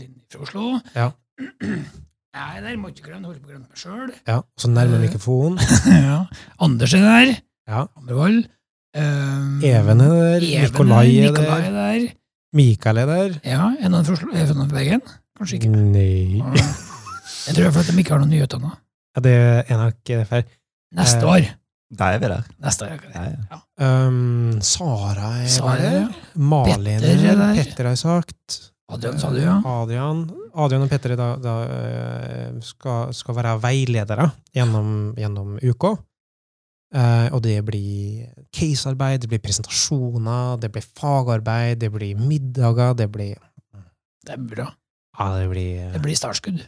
[0.02, 0.68] Linn fra Oslo.
[0.98, 1.12] Ja.
[2.36, 4.10] Jeg er der, må ikke glemme, holder på å glemme meg sjøl.
[4.28, 5.56] ja, og så nærme mikrofonen.
[6.10, 6.18] ja.
[6.60, 7.30] Anders er der.
[7.72, 7.86] Ja.
[7.96, 8.42] Andrevold.
[8.96, 10.46] Um, Even er der.
[10.64, 11.68] Nikolai er Nikolai der.
[11.68, 12.06] er der.
[12.56, 13.34] Mikael er der.
[13.44, 14.16] Ja, er noen fra?
[14.32, 15.02] Er Bergen?
[15.36, 15.70] Kanskje ikke.
[15.70, 18.72] Nei Jeg tror det er fordi de ikke har noen nyutdanna.
[19.18, 19.34] ja, Det
[19.70, 20.46] er nok eh, feil.
[20.96, 21.50] Neste Eh, år.
[21.96, 22.46] Da er vi der.
[22.64, 23.04] Neste år.
[23.14, 23.60] Ja, ja.
[24.08, 26.00] Um, Sara er Sara, der.
[26.00, 26.08] ja.
[26.36, 27.54] Malin Petter er er der.
[27.64, 28.72] Petter har jeg sagt.
[28.90, 29.60] Adrian, sa du, ja.
[29.66, 30.24] Adrian,
[30.56, 31.54] Adrian og Petter er da, da
[32.62, 35.96] skal, skal være veiledere gjennom, gjennom uka.
[36.94, 43.10] Eh, og det blir casearbeid, det blir presentasjoner, det blir fagarbeid, det blir middager, det
[43.12, 43.36] blir
[44.26, 44.72] Det er bra.
[45.20, 46.60] Ja, det blir, Det blir startskudd.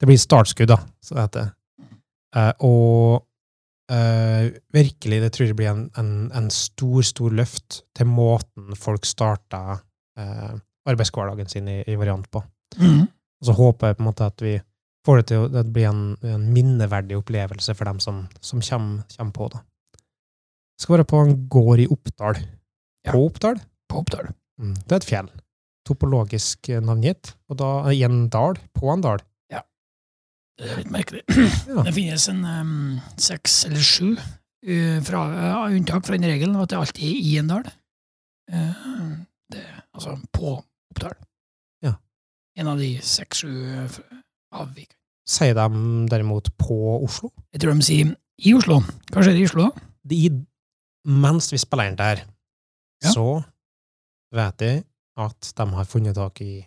[0.00, 1.50] Det blir startskudd, da, som det heter.
[2.34, 3.26] Uh, og
[3.94, 9.06] eh, virkelig, det tror jeg blir en, en, en stor, stor løft til måten folk
[9.06, 9.80] starta
[10.86, 12.42] arbeidshverdagen sin i, i variant på.
[12.78, 13.06] Mm.
[13.06, 14.52] Og så håper jeg på en måte at vi
[15.04, 19.36] får det til å bli en, en minneverdig opplevelse for dem som, som kommer, kommer
[19.36, 19.62] på det.
[20.74, 22.40] Det skal være på en gård i Oppdal.
[23.04, 23.12] Ja.
[23.12, 23.60] På Oppdal?
[23.90, 24.32] På Oppdal.
[24.60, 24.74] Mm.
[24.80, 25.28] Det er et fjell.
[25.86, 27.34] Topologisk eh, navngitt.
[27.52, 28.58] Og da i en dal.
[28.74, 29.22] På en dal.
[29.52, 29.60] Ja.
[30.58, 31.22] Det er litt merkelig.
[31.68, 31.84] Ja.
[31.86, 32.74] Det finnes en um,
[33.20, 37.36] seks eller sju uh, fra, uh, unntak fra den regelen at det alltid er i
[37.40, 37.70] en dal.
[38.52, 39.14] Uh,
[39.52, 40.56] det, altså på
[40.92, 41.16] Oppdal.
[41.84, 41.94] Ja.
[42.58, 43.52] En av de seks-sju
[44.54, 44.92] avvik.
[45.28, 45.66] Sier de
[46.10, 47.30] derimot på Oslo?
[47.54, 48.10] Jeg tror de sier
[48.44, 48.80] i Oslo.
[49.12, 49.70] Hva skjer i Oslo?
[50.04, 50.18] De,
[51.08, 52.24] mens vi spiller inn der,
[53.04, 53.10] Ja.
[53.12, 53.26] så
[54.34, 54.84] vet jeg
[55.20, 56.66] at de har funnet tak i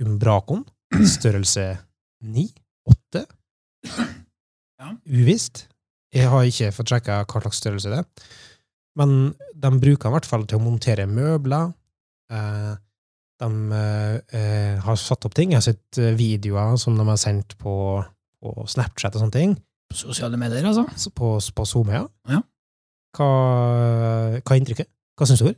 [0.00, 0.64] Umbracoen,
[1.16, 1.66] størrelse
[2.24, 2.46] 9,
[2.88, 3.24] 8.
[4.78, 4.90] Ja.
[5.08, 5.66] Uvisst.
[6.14, 8.06] Jeg har ikke fått sjekka hva slags størrelse det er.
[8.96, 11.72] Men de bruker den i hvert fall til å montere møbler.
[12.32, 12.74] Eh,
[13.42, 13.78] de
[14.32, 15.52] eh, har satt opp ting.
[15.52, 17.76] Jeg har sett eh, videoer som de har sendt på,
[18.40, 19.56] på Snapchat og sånne ting.
[19.92, 21.10] På sosiale medier, altså.
[21.14, 22.04] På, på Zoom, ja.
[22.30, 22.42] Ja.
[23.16, 23.28] Hva,
[24.40, 24.90] hva er inntrykket?
[25.16, 25.52] Hva syns du?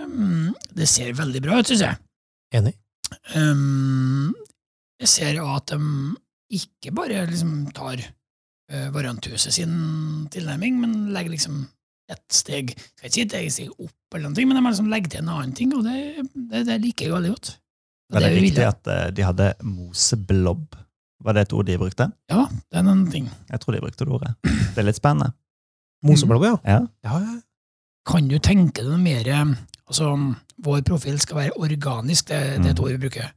[0.00, 2.00] Um, det ser veldig bra ut, syns jeg.
[2.56, 2.76] Enig?
[3.34, 4.34] Um,
[5.02, 5.80] jeg ser jo at de
[6.56, 9.74] ikke bare liksom tar uh, varianthuset sin
[10.32, 11.64] tilnærming, men legger liksom
[12.12, 15.10] et steg Skal ikke si et eget steg opp, eller noe, men de liksom legger
[15.16, 17.50] til en annen ting, og det, det, det liker jeg veldig godt.
[18.14, 18.68] Var det det riktig ville.
[18.68, 20.76] at eh, de hadde moseblobb?
[21.26, 22.06] Var det et ord de brukte?
[22.30, 23.26] Ja, det er en ting.
[23.50, 24.34] Jeg tror de brukte det ordet.
[24.44, 25.32] Det er litt spennende.
[26.06, 26.54] Moseblobb, ja.
[26.68, 26.80] Ja.
[27.08, 27.34] ja, ja.
[28.06, 29.26] Kan du tenke deg noe mer
[29.86, 30.12] Altså,
[30.66, 32.84] vår profil skal være organisk, det, det er et Mm.
[32.84, 33.28] ord vi bruker.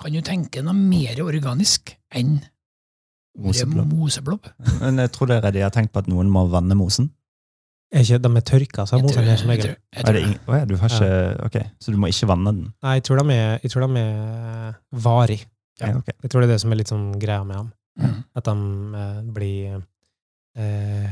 [0.00, 2.38] Kan du tenke noe mer organisk enn
[3.38, 3.92] ordet Moseblobb.
[3.92, 4.46] moseblobb?
[4.80, 7.10] Men jeg tror dere de har tenkt på at noen må vanne mosen.
[7.88, 9.76] Er ikke de er tørka, så Jeg tror- mosene som jeg regel.
[9.92, 10.14] Er
[10.46, 12.74] Å ja, du har ikke Ok, så du må ikke vanne den?
[12.82, 15.38] Nei, jeg tror de er, jeg tror de er varig.
[15.80, 16.10] Ja, ok.
[16.22, 17.72] Jeg tror det er det som er litt sånn greia med dem.
[17.98, 18.24] Mm.
[18.36, 18.54] At de
[18.98, 19.82] eh, blir
[20.58, 21.08] eh,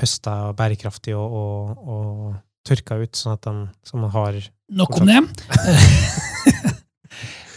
[0.00, 2.34] høsta bærekraftig og, og, og
[2.68, 4.38] tørka ut, sånn at de, så man har
[4.70, 5.18] Nok om det.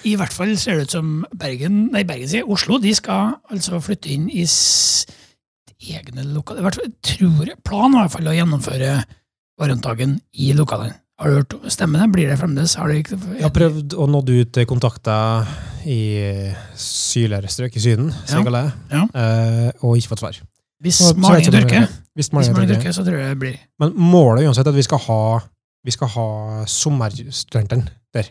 [0.03, 3.79] I hvert fall ser det ut som Bergen, nei Bergen sier Oslo, de skal altså
[3.83, 5.05] flytte inn i s
[5.97, 6.59] egne lokaler.
[6.61, 8.91] I hvert fall tror jeg, planen var i hvert fall å gjennomføre
[9.61, 10.95] variantdagen i lokalene.
[11.21, 12.01] Har du hørt stemmen?
[12.01, 12.09] det?
[12.11, 12.73] Blir det fremdeles?
[12.75, 15.45] Har du ikke Jeg har prøvd å nå ut til kontakter
[15.85, 15.99] i
[16.79, 18.49] sylere strøk i Syden, jeg Ja.
[18.49, 19.03] det, Ja.
[19.13, 20.39] eh, og ikke fått svar.
[20.81, 23.59] Hvis mange om Hvis mange dyrker, dyrker, så tror jeg det blir.
[23.79, 25.39] Men målet uansett er at vi skal ha,
[25.85, 28.29] vi skal ha sommerstudenten der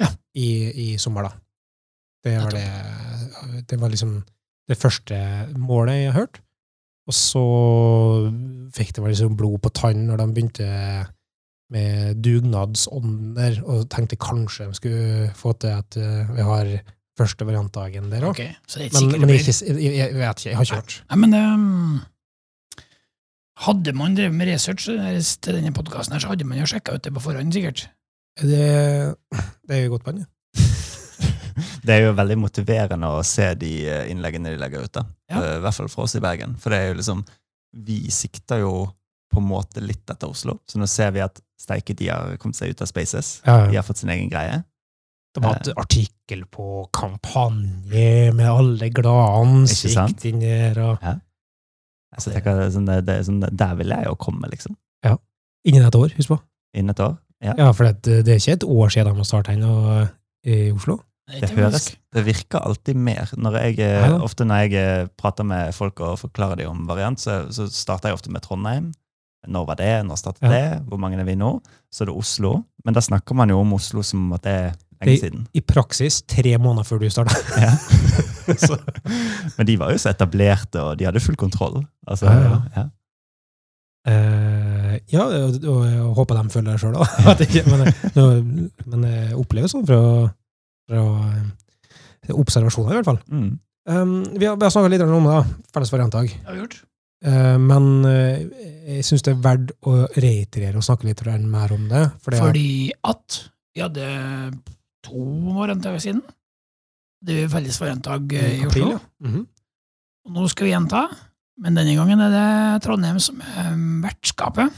[0.00, 0.08] Ja.
[0.34, 1.32] i, i sommer, da.
[2.24, 4.24] Det var, det, det var liksom
[4.68, 6.40] det første målet jeg har hørt.
[7.10, 7.42] Og så
[8.76, 10.68] fikk det vel liksom blod på tann når de begynte
[11.72, 16.72] med dugnadsånder, og tenkte kanskje de skulle få til at eh, vi har
[17.18, 18.36] første variantdagen der òg.
[18.36, 20.98] Ok, så det er Men, men jeg, jeg, jeg vet ikke, jeg har ikke hørt.
[21.08, 22.00] Nei, men um,
[23.62, 27.04] Hadde man drevet med research eh, til denne podkasten, så hadde man jo sjekka ut
[27.04, 27.86] det på forhånd, sikkert.
[28.40, 28.62] Det,
[29.68, 30.22] det er jo godt poeng.
[31.82, 31.86] Ja.
[31.86, 34.92] Det er jo veldig motiverende å se de eh, innleggene de legger ut.
[34.94, 35.02] da.
[35.30, 35.40] Ja.
[35.42, 36.54] Eh, I hvert fall for oss i Bergen.
[36.62, 37.24] For det er jo liksom
[37.72, 38.72] Vi sikter jo
[39.32, 40.58] på en måte litt etter Oslo.
[40.68, 43.40] Så nå ser vi at steike, de har kommet seg ut av Spaces.
[43.46, 44.58] Ja, De har fått sin egen greie.
[45.32, 50.82] De har hatt artikkel på kampanje med alle glade ansikt inni der.
[50.84, 50.98] Og
[52.20, 54.76] Så jeg tenker, det er sånn, det, sånn, Der vil jeg jo komme, liksom.
[55.02, 55.16] Ja.
[55.64, 56.38] innen et år, husk på.
[56.76, 57.16] Innen et år.
[57.42, 57.54] Ja.
[57.58, 59.72] Ja, for det, det er ikke et år siden de har starta ennå
[60.44, 61.00] i Oslo.
[61.32, 63.30] Det, Det høres Det virker alltid mer.
[63.36, 66.86] Når jeg, eh, Ja, ofte når jeg eh, prater med folk og forklarer dem om
[66.88, 68.90] variant, så, så starter jeg ofte med Trondheim.
[69.48, 69.90] Når var det?
[70.06, 70.50] Når startet Ja.
[70.52, 70.82] det?
[70.88, 71.56] Hvor mange er vi nå?
[71.90, 72.62] Så er det Oslo.
[72.84, 75.46] Men da snakker man jo om Oslo som at det er lenge siden.
[75.54, 77.34] I praksis tre måneder før du starta.
[77.64, 77.72] Ja.
[79.56, 81.80] men de var jo så etablerte, og de hadde full kontroll.
[82.06, 82.60] Altså, Ja, ja.
[82.76, 82.84] ja.
[84.02, 87.06] Eh, ja, og, og jeg håper de følger det sjøl òg.
[87.70, 89.98] men, men jeg opplever sånn fra,
[90.92, 91.02] fra
[92.28, 93.20] eh, observasjoner, i hvert fall.
[93.32, 93.52] Mm.
[93.88, 95.38] Um, vi har, vi har snakka litt om det,
[95.74, 96.30] felles variantdag.
[96.30, 96.76] Uh, har vi gjort.
[97.22, 98.42] Eh, men uh,
[98.92, 102.04] jeg syns det er verdt å reiterere og snakke litt mer om det.
[102.22, 102.68] Fordi, Fordi
[103.10, 103.40] at
[103.72, 104.06] vi hadde
[105.06, 105.24] to
[105.56, 106.22] variantdager siden.
[107.22, 108.98] Det er felles variantdag i april, Oslo.
[108.98, 109.28] ja.
[109.28, 109.46] -hmm.
[110.26, 111.08] Og nå skal vi gjenta,
[111.58, 114.70] men denne gangen er det Trondheim som er vertskapet.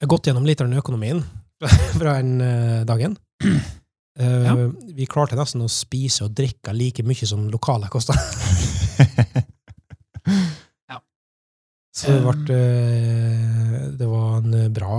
[0.00, 1.24] Jeg har gått gjennom litt av den økonomien
[1.98, 2.38] fra den
[2.86, 3.16] dagen.
[4.20, 4.54] Eh, Ja.
[4.92, 8.16] Vi klarte nesten å spise og drikke like mye som lokalet kosta.
[10.92, 10.98] Ja.
[11.90, 14.98] Så det ble uh, Det var en bra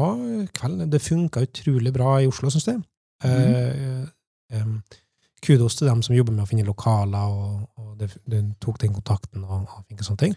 [0.52, 0.84] kveld.
[0.92, 2.82] Det funka utrolig bra i Oslo, syns jeg.
[3.24, 4.04] Eh,
[4.60, 4.82] um,
[5.44, 8.94] kudos til dem som jobber med å finne lokaler, og, og det, det tok den
[8.98, 10.36] kontakten og, og sånne ting.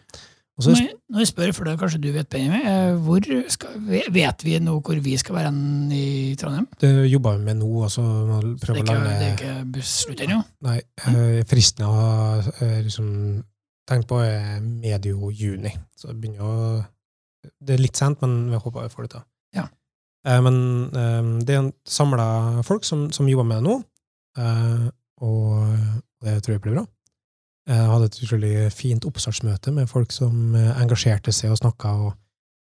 [0.56, 3.26] Og så Når jeg, når jeg spør, for det kanskje du vet, Benjamin, eh, hvor
[3.52, 3.74] skal,
[4.12, 5.50] vet vi nå hvor vi skal være
[5.92, 6.66] i Trondheim?
[6.80, 10.40] det jobber vi med nå, og så Det er ikke, det er ikke beslutt ennå?
[10.64, 13.10] Nei, eh, fristen jeg har eh, liksom,
[13.88, 15.74] tenkt på, er medio juni.
[15.96, 16.84] Så det begynner å
[17.60, 19.26] Det er litt sent, men vi håper vi får det til.
[19.60, 19.68] Ja.
[20.26, 20.56] Eh, men
[20.88, 23.76] eh, det er en samla folk som, som jobber med det nå,
[24.40, 24.88] eh,
[25.20, 25.68] og
[26.24, 26.88] det tror jeg blir bra.
[27.66, 32.12] Jeg hadde et utrolig fint oppstartsmøte med folk som eh, engasjerte seg og snakka, og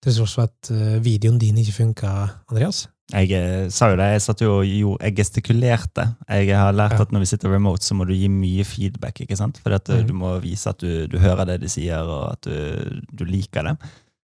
[0.03, 2.13] til tross for at eh, videoen din ikke funka,
[2.49, 2.87] Andreas.
[3.13, 4.55] Jeg eh, sa jo det, jeg satt jo
[4.95, 6.07] og gestikulerte.
[6.27, 7.01] Jeg har lært Ja.
[7.05, 9.21] at når vi sitter remote, så må du gi mye feedback.
[9.21, 9.61] ikke sant?
[9.63, 10.07] For eh, Mhm.
[10.07, 13.63] du må vise at du, du hører det de sier, og at du, du liker
[13.69, 13.77] det.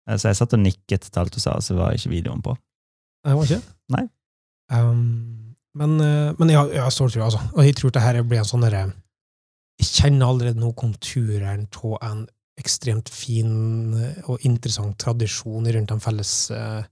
[0.08, 2.56] Eh, Så jeg satt og nikket til alt du sa, så var ikke videoen på.
[3.26, 3.62] Jeg var ikke?
[3.90, 4.06] Nei.
[4.72, 7.38] Um, men, eh, men jeg, jeg har stor tro, altså.
[7.54, 8.92] Og jeg tror det her blir en sånn derre
[9.82, 12.24] Jeg kjenner allerede nå konturene av en
[12.60, 16.82] ekstremt fin eh, og interessant tradisjon rundt de felles uh,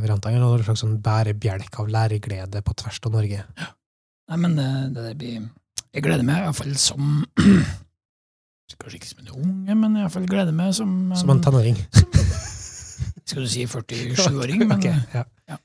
[0.00, 0.40] variantene.
[0.40, 3.44] Og en slags sånn bærebjelk av læreglede på tvers av Norge.
[4.30, 5.42] Nei, men det, det blir
[5.92, 7.20] Jeg gleder meg iallfall som
[8.80, 11.76] Kanskje ikke som en unge, men iallfall gleder meg som en, Som en tenåring.
[13.24, 14.64] Skal du si 47-åring?
[14.68, 15.22] Men okay, ja.
[15.48, 15.56] ja.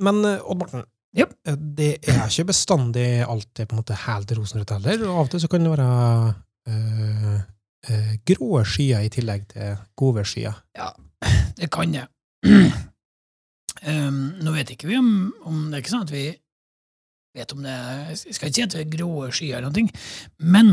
[0.00, 0.84] Men eh, Odd Morten,
[1.16, 1.32] Jep.
[1.46, 5.06] eh, det er ikke bestandig alt er på en måte helt rosenrødt heller.
[5.08, 6.34] og Av og til så kan det være
[6.68, 7.38] øh,
[7.90, 10.60] øh, grå skyer i tillegg til gode skyer.
[10.76, 10.90] Ja,
[11.58, 12.06] det kan jeg.
[13.88, 16.28] um, nå vet ikke vi om, om Det er ikke sånn at vi
[17.34, 19.90] vet om det Jeg skal ikke si at det er grå skyer eller noe,
[20.38, 20.70] men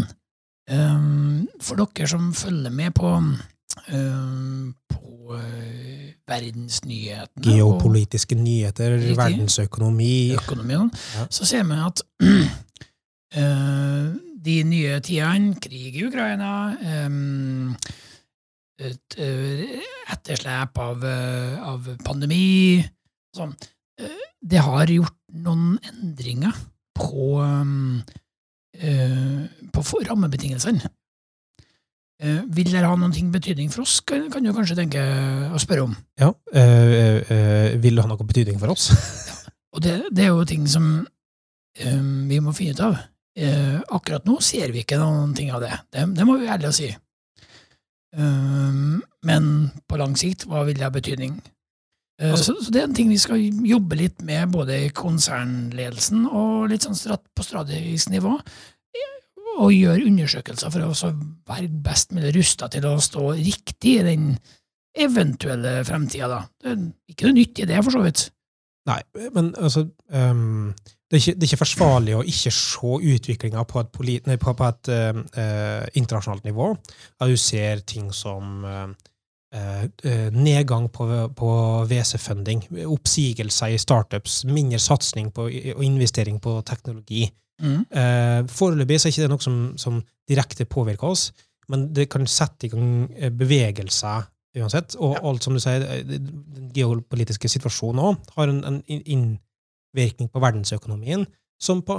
[0.69, 9.17] um, for dere som følger med på um, på uh, verdensnyhetene Geopolitiske nyheter, Riktig.
[9.17, 11.27] verdensøkonomi økonomien, Ja.
[11.29, 12.01] så ser vi at
[13.37, 16.51] uh, de nye tidene, krig i Ukraina,
[17.05, 17.75] um,
[18.75, 19.79] et eh,
[20.11, 21.03] etterslep av,
[21.63, 22.83] av pandemi
[23.35, 23.53] sånn,
[24.45, 26.51] Det har gjort noen endringer
[26.99, 28.03] på, um,
[28.83, 30.91] uh, på rammebetingelsene.
[32.23, 35.01] Eh, vil det ha noen ting betydning for oss, kan, kan du kanskje tenke
[35.51, 35.95] å spørre om.
[36.21, 38.87] Ja, eh, eh, Vil det ha noe betydning for oss?
[39.75, 41.05] Og det, det er jo ting som
[41.75, 42.93] vi må finne ut av.
[43.35, 45.73] Eh, akkurat nå ser vi ikke noen ting av det.
[45.91, 46.87] Det, det må vi ærlig si.
[48.15, 49.49] Men
[49.83, 51.35] på lang sikt, hva vil det ha betydning?
[52.21, 56.25] Eh, Altså- så, det er en ting vi skal jobbe litt med, både i konsernledelsen
[56.31, 58.39] og litt sånn på strategisk nivå.
[59.55, 61.11] Og gjøre undersøkelser for å
[61.47, 64.29] være best mulig rusta til å stå riktig i den
[64.95, 66.27] eventuelle fremtida.
[66.31, 66.75] da.
[67.11, 68.27] Ikke noe nytt i det, for så vidt.
[68.85, 68.99] Nei,
[69.33, 70.73] men altså um,
[71.09, 74.37] det, er ikke, det er ikke forsvarlig å ikke se utviklinga på et, polit, nei,
[74.41, 76.69] på, på et uh, uh, internasjonalt nivå.
[77.19, 78.89] da du ser ting som uh,
[80.35, 81.49] nedgang på, på
[81.87, 87.29] WC-funding, oppsigelser i startups, mindre satsing og investering på teknologi.
[87.63, 87.85] Mm.
[87.87, 91.29] Eh, foreløpig så er ikke det noe som, som direkte påvirker oss,
[91.71, 94.27] men det kan sette i gang eh, bevegelser
[94.59, 94.97] uansett.
[95.03, 100.43] Og alt som du sier, eh, den geopolitiske situasjonen òg har en, en innvirkning på
[100.43, 101.25] verdensøkonomien
[101.61, 101.95] som på,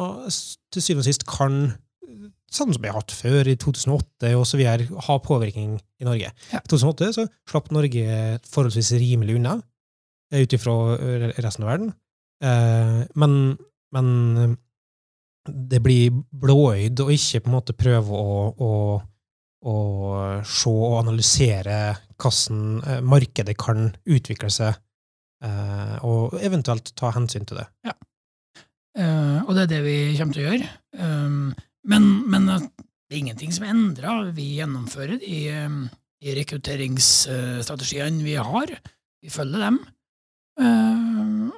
[0.73, 1.61] til syvende og sist kan,
[2.53, 6.33] sånn som vi har hatt før, i 2008 og så videre, ha påvirkning i Norge.
[6.53, 6.61] Ja.
[6.61, 9.57] I 2008 så slapp Norge forholdsvis rimelig unna,
[10.33, 10.77] eh, ut ifra
[11.41, 11.95] resten av verden.
[13.17, 13.57] Men,
[13.97, 14.57] men
[15.49, 18.73] det blir blåøyd å ikke på en måte prøve å, å,
[19.67, 19.77] å
[20.47, 21.79] se og analysere
[22.17, 24.79] hvordan eh, markedet kan utvikle seg,
[25.45, 27.69] eh, og eventuelt ta hensyn til det.
[28.97, 30.71] Eh, og det er det vi kommer til å gjøre.
[30.97, 31.51] Um,
[31.87, 34.17] men, men det er ingenting som er endra.
[34.35, 35.43] Vi gjennomfører de,
[36.25, 38.73] de rekrutteringsstrategiene vi har.
[39.23, 39.79] Vi følger dem.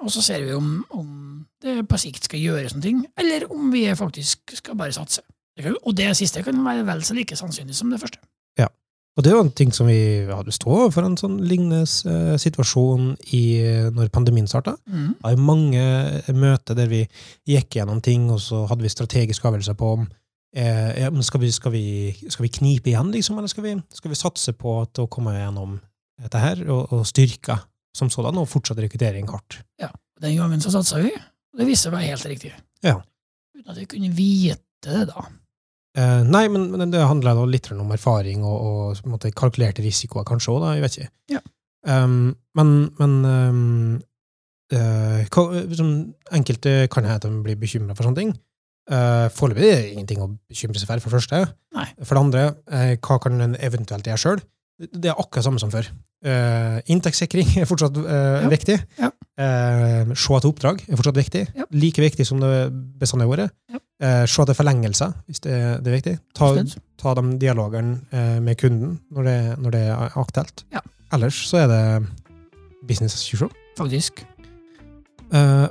[0.03, 1.09] Og så ser vi om, om
[1.65, 5.25] det på sikt skal gjøre sånne ting, eller om vi faktisk skal bare satse.
[5.83, 8.21] Og det siste kan være vel så like sannsynlig som det første.
[8.61, 8.69] Ja.
[9.19, 12.37] Og det er jo en ting som vi hadde stå overfor en sånn lignende eh,
[12.39, 13.43] situasjon i,
[13.95, 14.77] når pandemien starta.
[14.87, 15.09] Mm.
[15.17, 15.83] Det var mange
[16.39, 17.03] møter der vi
[17.49, 20.05] gikk gjennom ting, og så hadde vi strategiske avgjørelser på om
[20.55, 21.89] eh, ja, skal, vi, skal, vi,
[22.29, 25.35] skal vi knipe igjen, liksom, eller skal vi, skal vi satse på at å komme
[25.35, 25.81] gjennom
[26.23, 27.59] dette her, og, og styrke
[27.99, 29.59] som sådan, og fortsette rekruttering hardt.
[30.23, 31.13] Den gangen så satsa vi.
[31.59, 32.55] Og det viste seg å være helt riktig.
[32.87, 32.95] Ja.
[33.59, 35.25] Uten at jeg kunne vite det, da.
[35.99, 40.67] Eh, nei, men, men det handler litt om erfaring og, og kalkulerte risikoer kanskje òg.
[40.77, 41.11] Jeg vet ikke.
[41.35, 41.43] Ja.
[41.89, 43.97] Um, men men um,
[44.75, 45.45] uh, hva,
[46.37, 48.37] enkelte kan hende de blir bekymra for sånne ting.
[48.89, 51.43] Uh, Foreløpig er det ingenting å bekymre seg for, for det første.
[51.77, 51.89] Nei.
[52.05, 54.45] For det andre, uh, hva kan en eventuelt gjøre sjøl?
[54.79, 55.91] Det er akkurat samme som før.
[56.19, 58.49] Uh, inntektssikring er fortsatt uh, Ja.
[58.51, 58.75] viktig.
[58.99, 59.13] Ja.
[59.39, 61.45] Uh, se etter oppdrag er fortsatt viktig.
[61.55, 61.67] Ja.
[61.71, 62.51] Like viktig som det
[62.99, 63.55] bestandig har vært.
[63.71, 63.79] Ja.
[64.03, 66.15] Uh, se etter forlengelser, hvis det, det er viktig.
[66.35, 66.49] Ta,
[66.99, 70.65] ta de dialogene med kunden når det, når det er aktuelt.
[70.75, 70.83] Ja.
[71.15, 71.83] Ellers så er det
[72.89, 73.53] business as usual.
[73.79, 74.25] Faktisk.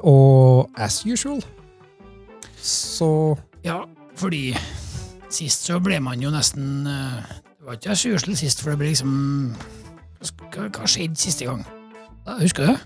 [0.05, 1.41] Og as usual
[2.61, 3.09] så
[3.65, 3.81] Ja,
[4.15, 4.51] fordi
[5.33, 8.91] sist så ble man jo nesten Det var ikke as usual sist, for det ble
[8.93, 9.15] liksom
[10.21, 11.65] Hva, skjedde siste gang?
[12.41, 12.79] Husker du det?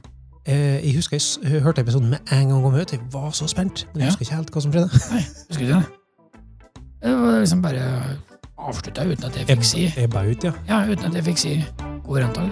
[0.46, 2.92] eh, Jeg husker jeg jeg hørte episoden med en gang om møtet.
[3.00, 3.88] Jeg var så spent.
[3.94, 4.10] Men jeg Ja.
[4.12, 4.90] husker ikke helt hva som skjedde.
[5.12, 5.86] Nei, husker du det?
[7.04, 8.18] Det var liksom bare
[8.62, 10.52] avslutta uten at jeg fikk si Ebba ut, ja.
[10.68, 11.66] Ja, uten at jeg fikk si
[12.06, 12.52] god rentag.